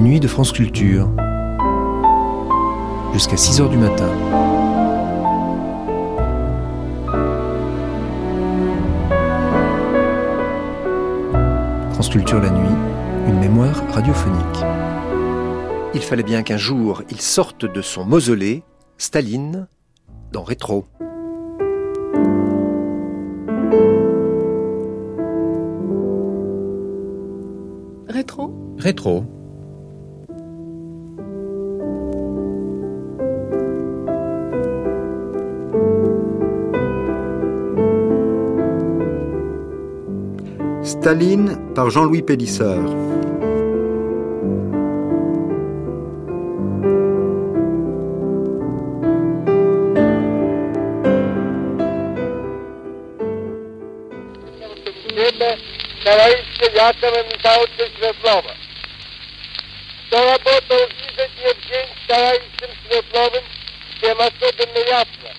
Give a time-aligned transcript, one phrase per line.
[0.00, 1.10] Les nuits de France Culture.
[3.12, 4.08] Jusqu'à 6 heures du matin.
[11.92, 12.74] France Culture la nuit,
[13.28, 14.64] une mémoire radiophonique.
[15.92, 18.62] Il fallait bien qu'un jour il sorte de son mausolée,
[18.96, 19.68] Staline,
[20.32, 20.86] dans Rétro.
[28.08, 28.74] Rétro?
[28.78, 29.39] Rétro.
[64.05, 65.29] тем особенно ясно,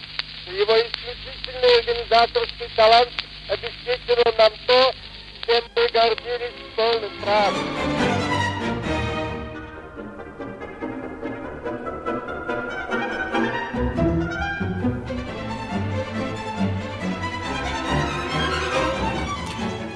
[0.42, 3.12] что его исключительный организаторский талант
[3.48, 4.92] обеспечил нам то,
[5.90, 7.66] чем мы гордились с полным правом.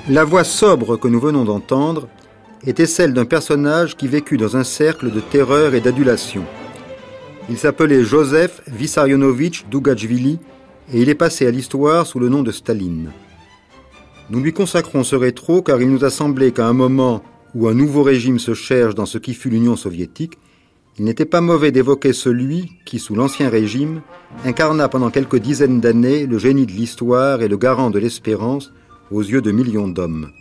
[0.09, 2.09] La voix sobre que nous venons d'entendre
[2.67, 6.45] était celle d'un personnage qui vécut dans un cercle de terreur et d'adulation.
[7.49, 10.41] Il s'appelait Joseph Vissarionovitch Dougachvili
[10.93, 13.13] et il est passé à l'histoire sous le nom de Staline.
[14.32, 17.22] Nous lui consacrons ce rétro car il nous a semblé qu'à un moment
[17.54, 20.40] où un nouveau régime se cherche dans ce qui fut l'Union soviétique,
[20.98, 24.02] il n'était pas mauvais d'évoquer celui qui, sous l'Ancien Régime,
[24.44, 28.74] incarna pendant quelques dizaines d'années le génie de l'histoire et le garant de l'espérance
[29.12, 30.32] aux yeux de millions d'hommes.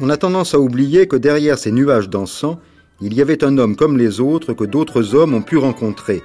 [0.00, 2.56] On a tendance à oublier que derrière ces nuages d'encens,
[3.00, 6.22] il y avait un homme comme les autres que d'autres hommes ont pu rencontrer.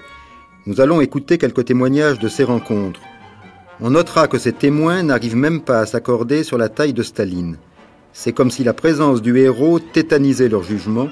[0.66, 3.02] Nous allons écouter quelques témoignages de ces rencontres.
[3.82, 7.58] On notera que ces témoins n'arrivent même pas à s'accorder sur la taille de Staline.
[8.14, 11.10] C'est comme si la présence du héros tétanisait leur jugement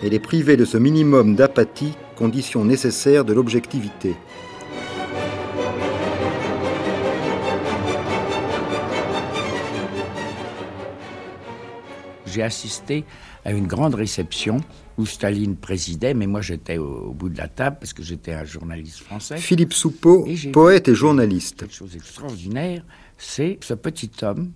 [0.00, 4.14] et les privait de ce minimum d'apathie, condition nécessaire de l'objectivité.
[12.34, 13.04] J'ai assisté
[13.44, 14.60] à une grande réception
[14.98, 18.32] où Staline présidait, mais moi j'étais au, au bout de la table parce que j'étais
[18.32, 19.36] un journaliste français.
[19.36, 21.58] Philippe Soupeau, Et poète et journaliste.
[21.60, 22.84] Quelque chose d'extraordinaire,
[23.18, 24.50] c'est ce petit homme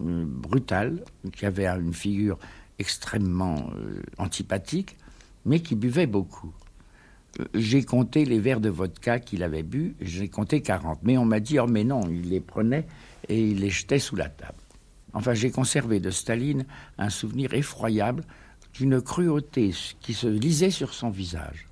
[0.00, 1.02] euh, brutal
[1.34, 2.38] qui avait une figure
[2.78, 4.96] extrêmement euh, antipathique,
[5.46, 6.52] mais qui buvait beaucoup.
[7.40, 10.98] Euh, J'ai compté les verres de vodka qu'il avait bu, j'ai compté 40.
[11.04, 12.86] Mais on m'a dit, oh mais non, il les prenait
[13.30, 14.58] et il les jetait sous la table.
[15.14, 16.66] Enfin, j'ai conservé de Staline
[16.98, 18.24] un souvenir effroyable
[18.74, 21.68] d'une cruauté qui se lisait sur son visage.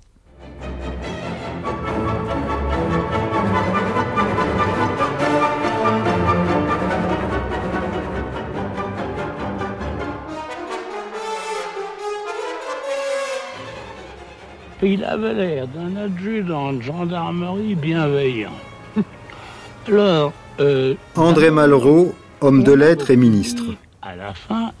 [14.85, 18.51] Il avait l'air d'un adjudant de gendarmerie bienveillant.
[19.87, 23.63] Alors, euh, André Malraux, homme de lettres et ministre.
[24.01, 24.71] à la fin,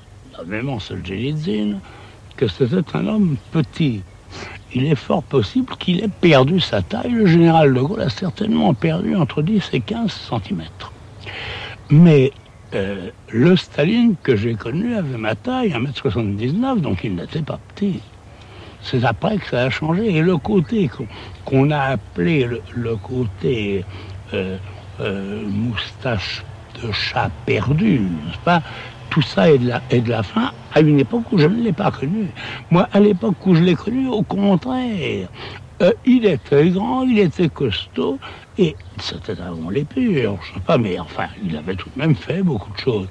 [0.45, 1.79] même en Solzhenitsyn,
[2.35, 4.01] que c'était un homme petit.
[4.73, 7.11] Il est fort possible qu'il ait perdu sa taille.
[7.11, 10.91] Le général de Gaulle a certainement perdu entre 10 et 15 centimètres.
[11.89, 12.33] Mais
[12.73, 18.01] euh, le Staline que j'ai connu avait ma taille, 1m79, donc il n'était pas petit.
[18.81, 20.13] C'est après que ça a changé.
[20.13, 20.89] Et le côté
[21.45, 23.85] qu'on a appelé le, le côté
[24.33, 24.57] euh,
[24.99, 26.43] euh, moustache
[26.81, 28.61] de chat perdu, n'est-ce pas?
[29.09, 31.61] Tout ça est de, la, est de la fin à une époque où je ne
[31.61, 32.27] l'ai pas connu.
[32.71, 35.29] Moi, à l'époque où je l'ai connu, au contraire,
[35.81, 38.17] euh, il était grand, il était costaud,
[38.57, 42.41] et c'était avant l'épure, je sais pas, mais enfin, il avait tout de même fait
[42.41, 43.07] beaucoup de choses.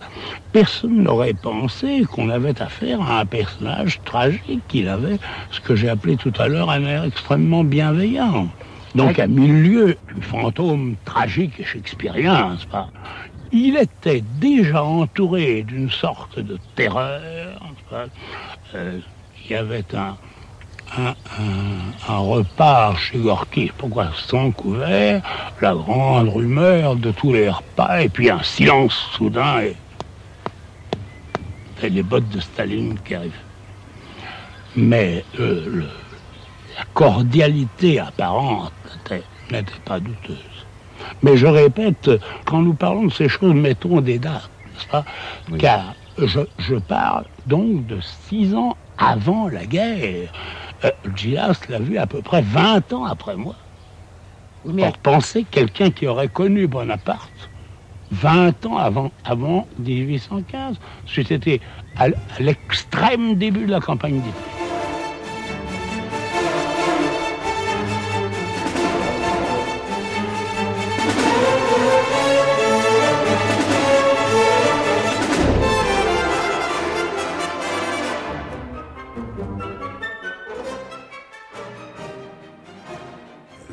[0.53, 5.19] Personne n'aurait pensé qu'on avait affaire à un personnage tragique, qu'il avait
[5.51, 8.49] ce que j'ai appelé tout à l'heure un air extrêmement bienveillant.
[8.95, 12.89] Donc à mille lieues du fantôme tragique et shakespearien, n'est-ce pas?
[13.55, 17.61] Il était déjà entouré d'une sorte de terreur.
[18.75, 18.99] Euh,
[19.45, 20.17] il y avait un,
[20.97, 21.15] un,
[22.09, 25.23] un- repas chez Gorky, pourquoi sans couvert,
[25.61, 29.77] la grande rumeur de tous les repas, et puis un silence soudain, et,
[31.91, 33.33] les bottes de Staline qui arrivent.
[34.77, 35.85] Mais euh,
[36.79, 38.73] la cordialité apparente
[39.51, 40.39] n'était pas douteuse.
[41.23, 42.11] Mais je répète,
[42.45, 45.05] quand nous parlons de ces choses, mettons des dates, n'est-ce pas
[45.59, 47.99] Car je, je parle donc de
[48.29, 50.29] six ans avant la guerre.
[50.85, 53.55] Euh, Gilas l'a vu à peu près 20 ans après moi.
[54.65, 54.85] Mais...
[54.85, 57.51] Or, pensez quelqu'un qui aurait connu Bonaparte
[58.13, 60.77] 20 ans avant, avant 1815.
[61.07, 61.61] C'était
[61.97, 62.09] à,
[62.39, 64.62] l'extrême début de la campagne d'Italie.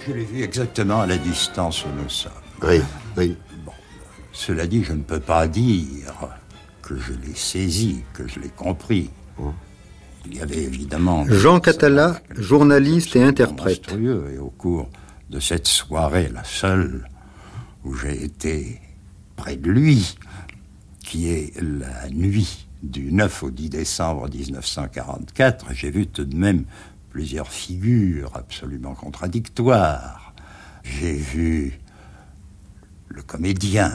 [0.10, 2.32] Je l'ai vu exactement à la distance où nous sommes.
[2.64, 2.82] Oui,
[3.16, 3.38] oui.
[4.32, 6.16] Cela dit, je ne peux pas dire
[6.82, 9.12] que je l'ai saisi, que je l'ai compris.
[10.26, 11.26] Il y avait évidemment...
[11.30, 13.92] Jean Catala, journaliste et interprète.
[13.92, 14.90] Et au cours
[15.30, 17.08] de cette soirée, la seule
[17.86, 18.82] où j'ai été
[19.36, 20.18] près de lui,
[21.06, 26.64] qui est la nuit du 9 au 10 décembre 1944, j'ai vu tout de même
[27.10, 30.34] plusieurs figures absolument contradictoires.
[30.84, 31.80] J'ai vu
[33.08, 33.92] le comédien,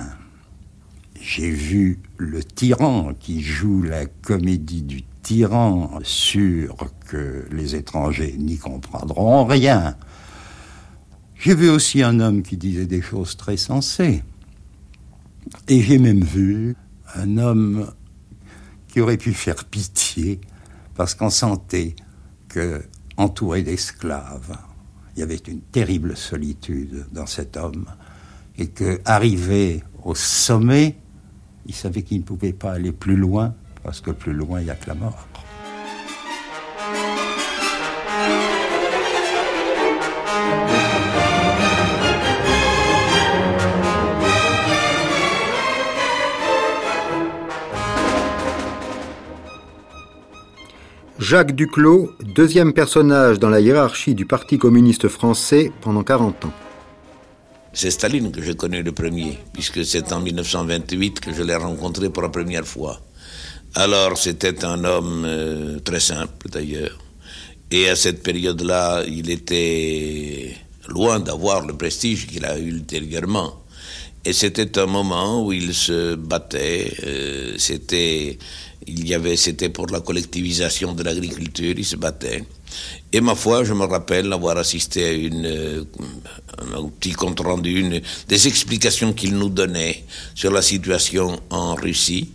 [1.20, 6.76] j'ai vu le tyran qui joue la comédie du tyran, sûr
[7.08, 9.96] que les étrangers n'y comprendront rien.
[11.34, 14.22] J'ai vu aussi un homme qui disait des choses très sensées.
[15.69, 16.76] Et j'ai même vu
[17.14, 17.90] un homme
[18.88, 20.40] qui aurait pu faire pitié
[20.94, 21.96] parce qu'on sentait
[22.49, 22.82] que,
[23.16, 24.56] entouré d'esclaves,
[25.16, 27.87] il y avait une terrible solitude dans cet homme
[28.58, 30.96] et que, arrivé au sommet,
[31.66, 34.70] il savait qu'il ne pouvait pas aller plus loin, parce que plus loin, il n'y
[34.70, 35.26] a que la mort.
[51.25, 56.53] Jacques Duclos, deuxième personnage dans la hiérarchie du Parti communiste français pendant 40 ans.
[57.73, 62.11] C'est Staline que j'ai connu le premier, puisque c'est en 1928 que je l'ai rencontré
[62.11, 63.00] pour la première fois.
[63.75, 66.99] Alors c'était un homme euh, très simple d'ailleurs.
[67.71, 70.55] Et à cette période-là, il était
[70.88, 73.63] loin d'avoir le prestige qu'il a eu ultérieurement.
[74.25, 76.94] Et c'était un moment où il se battait.
[77.04, 78.38] Euh, c'était,
[78.86, 81.75] il y avait, c'était pour la collectivisation de l'agriculture.
[81.76, 82.44] Il se battait.
[83.12, 85.84] Et ma foi, je me rappelle avoir assisté à une, euh,
[86.75, 90.04] un petit compte rendu, des explications qu'il nous donnait
[90.34, 92.30] sur la situation en Russie.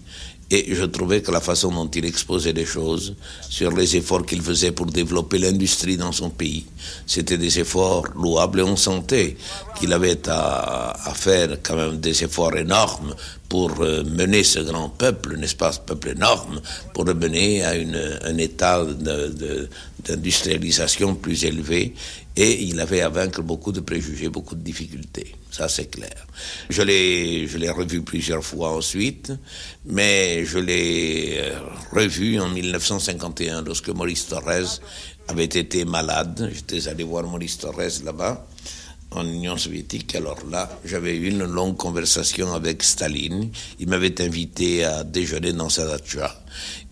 [0.52, 3.16] Et je trouvais que la façon dont il exposait les choses,
[3.50, 6.66] sur les efforts qu'il faisait pour développer l'industrie dans son pays,
[7.06, 9.38] c'était des efforts louables et on sentait
[9.80, 13.16] qu'il avait à, à, faire quand même des efforts énormes
[13.48, 16.62] pour euh, mener ce grand peuple, n'est-ce pas, ce peuple énorme,
[16.94, 18.84] pour le mener à une, un état
[20.06, 21.94] d'industrialisation plus élevé.
[22.36, 25.36] Et il avait à vaincre beaucoup de préjugés, beaucoup de difficultés.
[25.52, 26.28] Ça, c'est clair.
[26.70, 29.34] Je l'ai, je l'ai revu plusieurs fois ensuite,
[29.86, 31.60] mais je l'ai euh,
[31.92, 34.80] revu en 1951 lorsque Maurice Torres
[35.28, 36.52] avait été malade.
[36.54, 38.46] J'étais allé voir Maurice Torres là-bas
[39.12, 40.16] en Union soviétique.
[40.16, 43.50] Alors là, j'avais eu une longue conversation avec Staline.
[43.80, 46.44] Il m'avait invité à déjeuner dans sa dacha.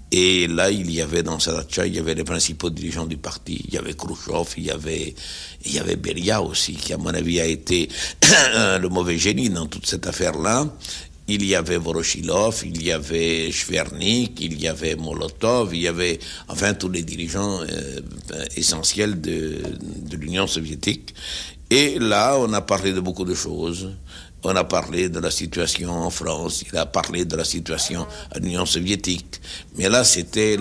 [0.10, 3.18] Et là, il y avait dans sa dacha, il y avait les principaux dirigeants du
[3.18, 3.65] parti.
[3.68, 5.13] Il y avait Khrushchev, il y avait,
[5.65, 7.89] il y avait Beria aussi, qui à mon avis a été
[8.24, 10.65] le mauvais génie dans toute cette affaire-là.
[11.29, 16.19] Il y avait Voroshilov, il y avait Shvernik, il y avait Molotov, il y avait
[16.48, 18.00] enfin tous les dirigeants euh,
[18.55, 19.57] essentiels de,
[20.10, 21.13] de l'Union soviétique.
[21.69, 23.91] Et là, on a parlé de beaucoup de choses.
[24.43, 28.39] On a parlé de la situation en France, il a parlé de la situation en
[28.39, 29.41] Union soviétique.
[29.75, 30.57] Mais là, c'était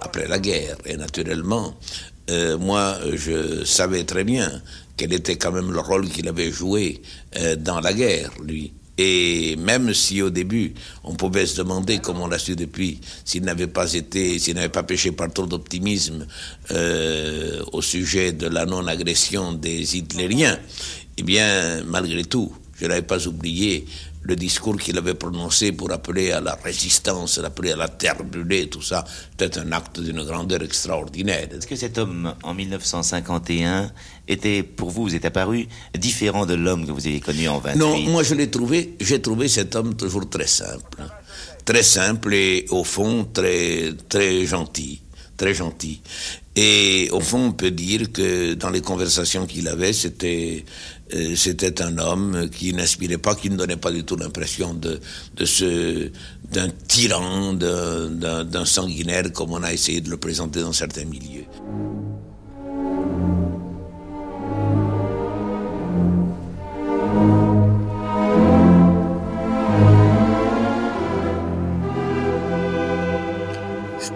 [0.00, 0.76] après la guerre.
[0.86, 1.74] Et naturellement,
[2.30, 4.62] euh, moi, je savais très bien
[4.96, 7.02] quel était quand même le rôle qu'il avait joué
[7.36, 8.72] euh, dans la guerre, lui.
[8.98, 10.72] Et même si au début,
[11.04, 14.70] on pouvait se demander, comme on l'a su depuis, s'il n'avait pas été, s'il n'avait
[14.70, 16.26] pas péché par trop d'optimisme
[16.70, 20.58] euh, au sujet de la non-agression des Hitlériens,
[21.18, 23.86] eh bien, malgré tout, je n'avais pas oublié
[24.26, 28.68] le discours qu'il avait prononcé pour appeler à la résistance, appeler à la terre brûlée,
[28.68, 29.04] tout ça,
[29.36, 31.48] peut-être un acte d'une grandeur extraordinaire.
[31.52, 33.90] Est-ce que cet homme, en 1951,
[34.26, 37.78] était, pour vous, vous est apparu différent de l'homme que vous avez connu en 28
[37.78, 41.04] Non, moi je l'ai trouvé, j'ai trouvé cet homme toujours très simple.
[41.64, 45.00] Très simple et, au fond, très, très gentil
[45.36, 46.00] très gentil.
[46.54, 50.64] Et au fond, on peut dire que dans les conversations qu'il avait, c'était
[51.14, 55.00] euh, c'était un homme qui n'inspirait pas, qui ne donnait pas du tout l'impression de,
[55.36, 56.10] de ce
[56.50, 61.44] d'un tyran, d'un sanguinaire, comme on a essayé de le présenter dans certains milieux.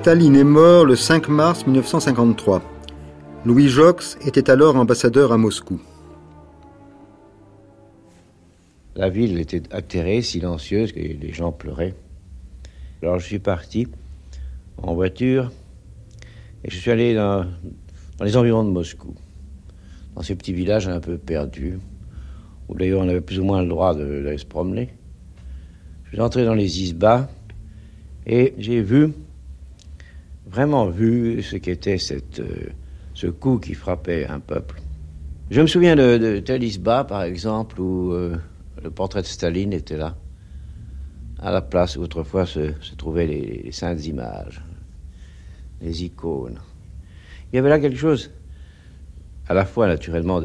[0.01, 2.63] Staline est mort le 5 mars 1953.
[3.45, 5.79] Louis Jox était alors ambassadeur à Moscou.
[8.97, 11.95] La ville était atterrée, silencieuse, et les gens pleuraient.
[13.03, 13.89] Alors je suis parti
[14.79, 15.53] en voiture
[16.65, 17.45] et je suis allé dans,
[18.23, 19.15] les environs de Moscou,
[20.17, 21.79] dans ces petits villages un peu perdus,
[22.71, 24.95] où d'ailleurs on avait plus ou moins le droit d'aller se promener.
[26.05, 27.29] Je suis entré dans les isbas
[28.27, 29.13] et j'ai vu
[30.51, 32.71] vraiment vu ce qu'était euh,
[33.15, 34.83] ce coup qui frappait un peuple.
[35.51, 38.37] Je me souviens de, de par exemple, où euh,
[38.83, 40.17] le portrait de Staline était là,
[41.39, 44.63] à la place où autrefois se, trouvaient les, saintes images,
[45.81, 46.59] les icônes.
[47.53, 48.31] Il y avait là quelque chose,
[49.49, 50.41] à la fois naturellement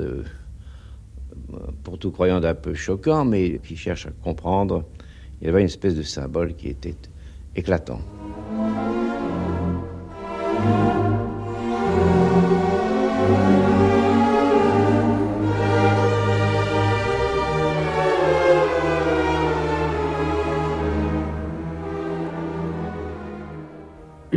[1.84, 4.86] pour tout croyant d'un peu choquant, mais qui cherche à comprendre.
[5.42, 6.96] Il y avait une espèce de symbole qui était
[7.56, 8.02] éclatant.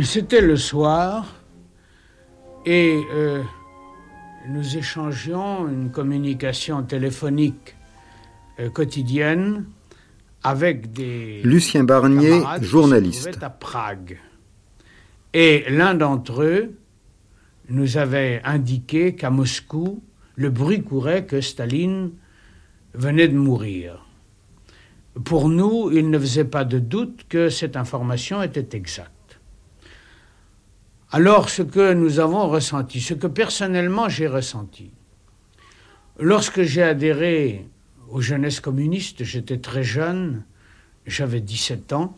[0.03, 1.25] C'était le soir
[2.65, 3.43] et euh,
[4.47, 7.75] nous échangions une communication téléphonique
[8.59, 9.65] euh, quotidienne
[10.43, 14.19] avec des Lucien Barnier, journaliste à Prague.
[15.33, 16.77] Et l'un d'entre eux
[17.69, 20.01] nous avait indiqué qu'à Moscou,
[20.35, 22.11] le bruit courait que Staline
[22.93, 24.05] venait de mourir.
[25.25, 29.11] Pour nous, il ne faisait pas de doute que cette information était exacte.
[31.11, 34.91] Alors ce que nous avons ressenti, ce que personnellement j'ai ressenti,
[36.19, 37.67] lorsque j'ai adhéré
[38.09, 40.43] aux jeunesses communistes, j'étais très jeune,
[41.07, 42.15] j'avais 17 ans,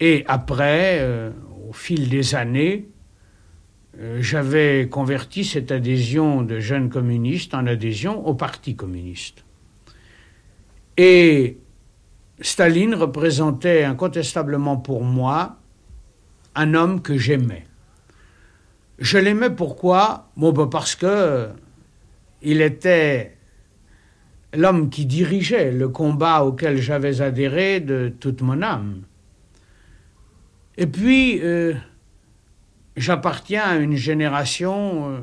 [0.00, 1.30] et après, euh,
[1.68, 2.88] au fil des années,
[3.98, 9.44] euh, j'avais converti cette adhésion de jeunes communistes en adhésion au Parti communiste.
[10.96, 11.58] Et
[12.40, 15.57] Staline représentait incontestablement pour moi
[16.58, 17.64] un homme que j'aimais.
[18.98, 20.28] Je l'aimais pourquoi?
[20.36, 21.50] Bon, ben, Parce que
[22.42, 23.36] il était
[24.54, 29.02] l'homme qui dirigeait le combat auquel j'avais adhéré de toute mon âme.
[30.76, 31.74] Et puis, euh,
[32.96, 35.18] j'appartiens à une génération euh,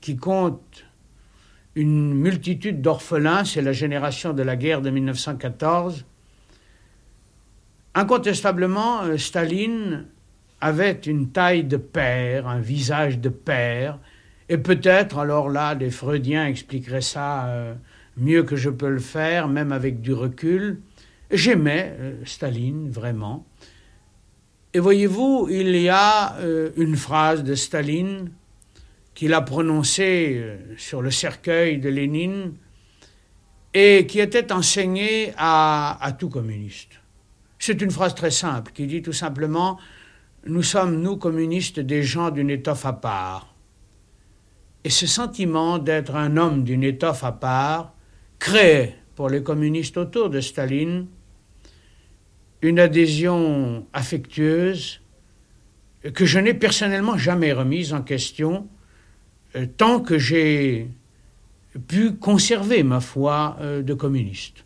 [0.00, 0.84] qui compte
[1.74, 6.04] une multitude d'orphelins, c'est la génération de la guerre de 1914.
[7.94, 10.06] Incontestablement, euh, Staline
[10.64, 13.98] avait une taille de père, un visage de père,
[14.48, 17.76] et peut-être, alors là, des Freudiens expliqueraient ça
[18.16, 20.80] mieux que je peux le faire, même avec du recul.
[21.30, 23.46] J'aimais Staline, vraiment.
[24.72, 28.30] Et voyez-vous, il y a euh, une phrase de Staline
[29.14, 32.54] qu'il a prononcée euh, sur le cercueil de Lénine
[33.72, 37.00] et qui était enseignée à tout communiste.
[37.58, 39.78] C'est une phrase très simple qui dit tout simplement
[40.46, 43.54] Nous sommes, nous communistes, des gens d'une étoffe à part.
[44.84, 47.94] Et ce sentiment d'être un homme d'une étoffe à part
[48.38, 51.06] crée pour les communistes autour de Staline
[52.60, 55.00] une adhésion affectueuse
[56.14, 58.68] que je n'ai personnellement jamais remise en question
[59.56, 60.88] euh, tant que j'ai
[61.88, 64.64] pu conserver ma foi euh, de communiste.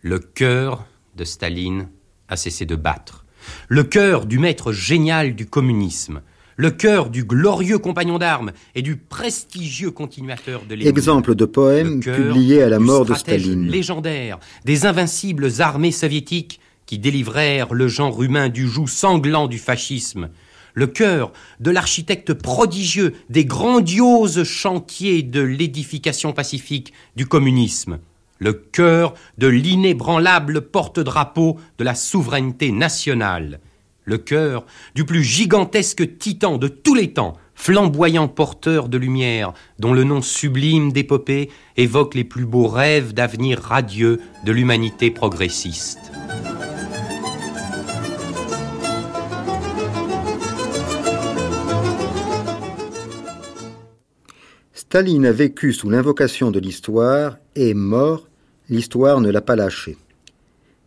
[0.00, 0.86] Le cœur
[1.16, 1.88] de Staline
[2.28, 3.25] a cessé de battre.
[3.68, 6.20] Le cœur du maître génial du communisme.
[6.58, 10.88] Le cœur du glorieux compagnon d'armes et du prestigieux continuateur de l'Église.
[10.88, 13.68] Exemple de poème publié à la mort de Staline.
[13.68, 20.30] légendaire des invincibles armées soviétiques qui délivrèrent le genre humain du joug sanglant du fascisme,
[20.72, 27.98] le cœur de l'architecte prodigieux des grandioses chantiers de l'édification pacifique du communisme,
[28.38, 33.60] le cœur de l'inébranlable porte-drapeau de la souveraineté nationale,
[34.04, 34.64] le cœur
[34.94, 40.22] du plus gigantesque titan de tous les temps, flamboyant porteur de lumière, dont le nom
[40.22, 46.12] sublime d'épopée évoque les plus beaux rêves d'avenir radieux de l'humanité progressiste.
[54.96, 58.28] Staline a vécu sous l'invocation de l'histoire et mort,
[58.70, 59.98] l'histoire ne l'a pas lâché.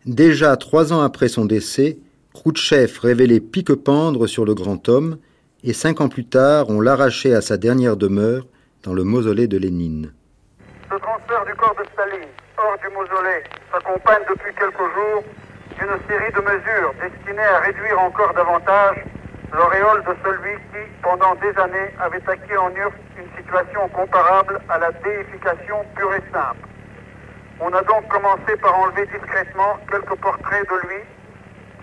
[0.04, 1.96] Déjà trois ans après son décès,
[2.34, 5.18] Khrouchtchev révélait pique-pendre sur le grand homme,
[5.62, 8.48] et cinq ans plus tard, on l'arrachait à sa dernière demeure
[8.82, 10.12] dans le mausolée de Lénine.
[10.90, 15.22] Ce transfert du corps de Staline hors du mausolée s'accompagne depuis quelques jours
[15.78, 19.06] d'une série de mesures destinées à réduire encore davantage
[19.52, 24.78] l'auréole de celui qui, pendant des années, avait acquis en URSS une situation comparable à
[24.78, 26.66] la déification pure et simple.
[27.60, 31.02] On a donc commencé par enlever discrètement quelques portraits de lui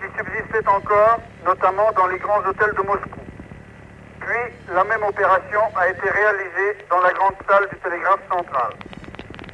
[0.00, 3.20] qui subsistaient encore, notamment dans les grands hôtels de Moscou.
[4.20, 8.72] Puis, la même opération a été réalisée dans la grande salle du télégraphe central.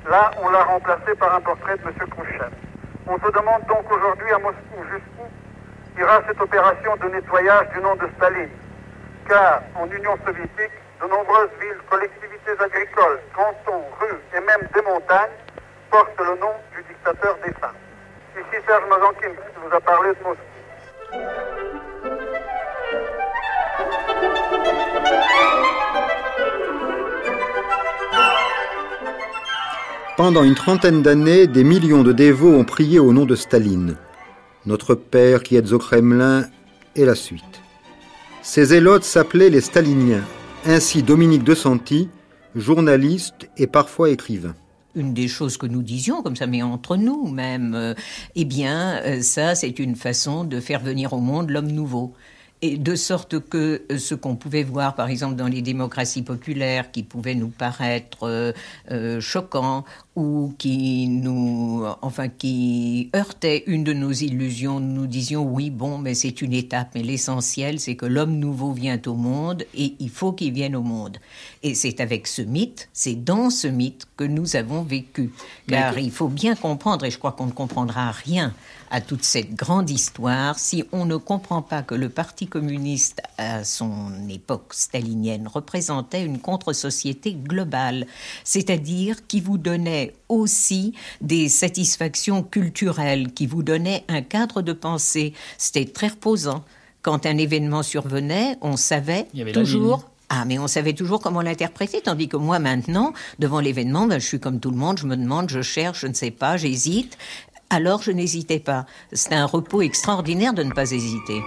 [0.08, 2.08] Là, on l'a remplacé par un portrait de M.
[2.10, 2.50] Khrouchtchev.
[3.06, 5.28] On se demande donc aujourd'hui à Moscou jusqu'où
[5.98, 8.48] ira cette opération de nettoyage du nom de Staline.
[9.28, 15.36] Car en Union soviétique, de nombreuses villes, collectivités agricoles, cantons, rues et même des montagnes
[15.90, 17.72] portent le nom du dictateur défunt.
[18.36, 20.42] Ici Serge Mazankin qui vous a parlé de Moscou.
[30.16, 33.96] Pendant une trentaine d'années, des millions de dévots ont prié au nom de Staline.
[34.66, 36.46] Notre Père qui êtes au Kremlin
[36.96, 37.62] et la suite.
[38.42, 40.24] Ces zélotes s'appelaient les Staliniens.
[40.64, 42.08] Ainsi Dominique de Santi,
[42.54, 44.54] journaliste et parfois écrivain
[44.96, 47.94] une des choses que nous disions, comme ça, mais entre nous même, euh,
[48.36, 52.14] eh bien, euh, ça, c'est une façon de faire venir au monde l'homme nouveau
[52.64, 56.90] et de sorte que euh, ce qu'on pouvait voir, par exemple, dans les démocraties populaires,
[56.90, 58.54] qui pouvait nous paraître
[58.90, 59.84] euh, choquant
[60.16, 66.14] ou qui nous, enfin, qui heurtait une de nos illusions, nous disions oui, bon, mais
[66.14, 70.32] c'est une étape, mais l'essentiel, c'est que l'homme nouveau vient au monde et il faut
[70.32, 71.18] qu'il vienne au monde.
[71.64, 75.32] Et c'est avec ce mythe, c'est dans ce mythe que nous avons vécu,
[75.66, 78.54] car il faut bien comprendre, et je crois qu'on ne comprendra rien
[78.90, 83.64] à toute cette grande histoire si on ne comprend pas que le Parti communiste, à
[83.64, 88.06] son époque stalinienne, représentait une contre-société globale,
[88.44, 95.32] c'est-à-dire qui vous donnait aussi des satisfactions culturelles, qui vous donnait un cadre de pensée.
[95.58, 96.64] C'était très reposant.
[97.02, 102.28] Quand un événement survenait, on savait toujours ah, mais on savait toujours comment l'interpréter, tandis
[102.28, 105.50] que moi, maintenant, devant l'événement, ben, je suis comme tout le monde, je me demande,
[105.50, 107.18] je cherche, je ne sais pas, j'hésite
[107.70, 108.86] alors je n'hésitais pas.
[109.12, 111.40] C'est un repos extraordinaire de ne pas hésiter.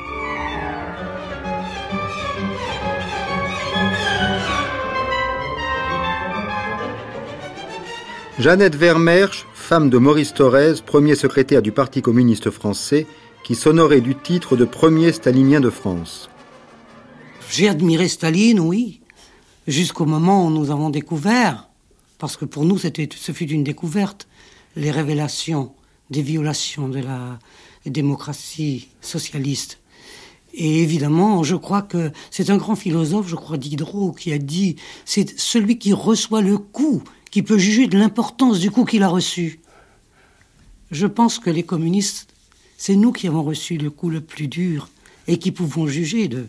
[8.39, 13.07] Jeannette Vermersch, femme de Maurice Thorez, premier secrétaire du Parti communiste français,
[13.43, 16.29] qui s'honorait du titre de premier stalinien de France.
[17.49, 19.01] J'ai admiré Staline, oui,
[19.65, 21.67] jusqu'au moment où nous avons découvert,
[22.19, 24.27] parce que pour nous ce fut une découverte,
[24.75, 25.71] les révélations
[26.11, 27.39] des violations de la
[27.87, 29.79] démocratie socialiste.
[30.53, 34.75] Et évidemment, je crois que c'est un grand philosophe, je crois Diderot, qui a dit
[35.05, 37.01] c'est celui qui reçoit le coup
[37.37, 39.59] qui peut juger de l'importance du coup qu'il a reçu.
[40.89, 42.33] Je pense que les communistes,
[42.79, 44.89] c'est nous qui avons reçu le coup le plus dur
[45.27, 46.47] et qui pouvons juger de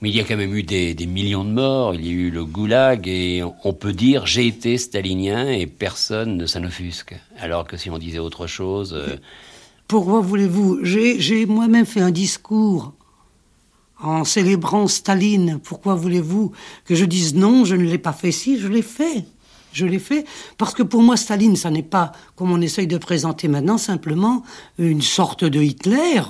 [0.00, 2.30] mais il y a quand même eu des, millions de morts, il y a eu
[2.30, 7.14] le goulag, et on peut dire j'ai été stalinien et personne ne s'en offusque.
[7.38, 8.94] Alors que si on disait autre chose.
[8.94, 9.16] Euh,
[9.86, 10.80] Pourquoi voulez-vous?
[10.82, 12.92] J'ai moi-même fait un discours
[14.00, 15.60] en célébrant Staline.
[15.62, 16.50] Pourquoi voulez-vous
[16.84, 18.32] que je dise non, je ne l'ai pas fait?
[18.32, 19.24] Si, je l'ai fait.
[19.78, 20.26] Je l'ai fait
[20.58, 24.42] parce que pour moi, Staline, ça n'est pas, comme on essaye de présenter maintenant, simplement
[24.76, 26.20] une sorte de Hitler.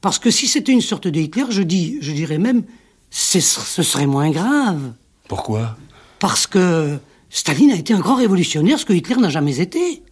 [0.00, 2.62] Parce que si c'était une sorte de Hitler, je, dis, je dirais même
[3.10, 4.92] ce serait moins grave.
[5.28, 5.76] Pourquoi?
[6.20, 6.98] Parce que
[7.30, 10.02] Staline a été un grand révolutionnaire, ce que Hitler n'a jamais été.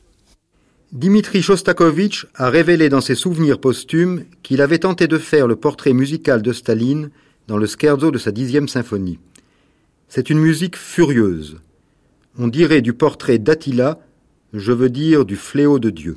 [0.92, 5.92] Dimitri Shostakovich a révélé dans ses souvenirs posthumes qu'il avait tenté de faire le portrait
[5.92, 7.10] musical de Staline
[7.46, 9.18] dans le scherzo de sa dixième symphonie.
[10.08, 11.58] C'est une musique furieuse.
[12.38, 13.98] On dirait du portrait d'Attila,
[14.52, 16.16] je veux dire du fléau de Dieu.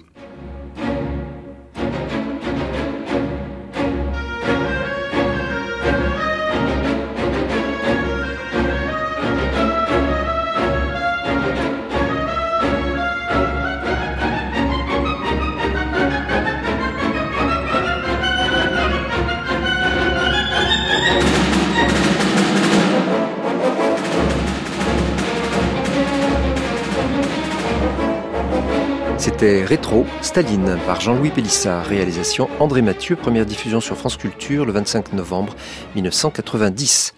[29.39, 34.73] C'était Rétro, Staline, par Jean-Louis Pélissard, réalisation André Mathieu, première diffusion sur France Culture le
[34.73, 35.55] 25 novembre
[35.95, 37.13] 1990.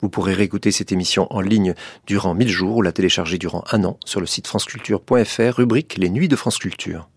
[0.00, 1.74] Vous pourrez réécouter cette émission en ligne
[2.06, 6.08] durant 1000 jours ou la télécharger durant un an sur le site franceculture.fr, rubrique Les
[6.08, 7.10] Nuits de France Culture.